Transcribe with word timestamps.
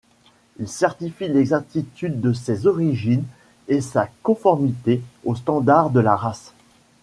Il 0.57 0.67
certifie 0.67 1.27
l’exactitude 1.27 2.21
de 2.21 2.33
ses 2.33 2.65
origines 2.65 3.23
et 3.67 3.81
sa 3.81 4.09
conformité 4.23 4.99
au 5.25 5.35
standard 5.35 5.91
de 5.91 5.99
la 5.99 6.15
race. 6.15 6.55